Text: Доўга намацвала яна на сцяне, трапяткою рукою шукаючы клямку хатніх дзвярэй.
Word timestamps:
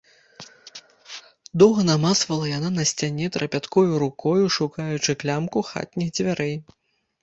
Доўга 1.63 1.81
намацвала 1.91 2.45
яна 2.57 2.69
на 2.79 2.83
сцяне, 2.95 3.31
трапяткою 3.37 3.93
рукою 4.07 4.45
шукаючы 4.59 5.11
клямку 5.25 5.59
хатніх 5.73 6.09
дзвярэй. 6.19 6.63